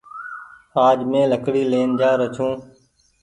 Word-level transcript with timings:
آج 0.87 0.97
مينٚ 1.09 1.29
لهڪڙي 1.31 1.63
لين 1.71 1.89
جآرو 1.99 2.27
ڇوٚنٚ 2.35 2.59